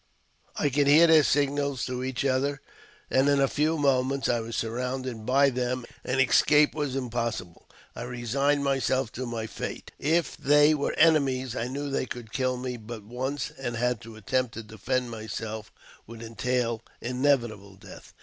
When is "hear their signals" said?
0.87-1.85